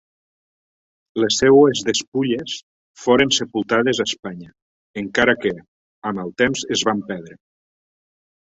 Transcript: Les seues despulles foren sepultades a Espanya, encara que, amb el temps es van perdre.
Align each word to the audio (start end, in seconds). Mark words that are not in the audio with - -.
Les 1.23 1.35
seues 1.41 1.81
despulles 1.89 2.55
foren 3.03 3.33
sepultades 3.37 4.01
a 4.05 4.07
Espanya, 4.11 4.49
encara 5.03 5.39
que, 5.45 5.55
amb 6.13 6.25
el 6.25 6.35
temps 6.45 6.69
es 6.79 6.89
van 6.91 7.09
perdre. 7.13 7.39